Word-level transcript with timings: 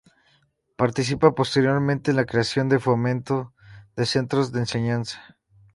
Participa 0.77 1.35
posteriormente 1.35 2.09
en 2.09 2.17
la 2.17 2.25
creación 2.25 2.67
de 2.69 2.79
Fomento 2.79 3.53
de 3.95 4.07
Centros 4.07 4.51
de 4.51 4.61
Enseñanza. 4.61 5.37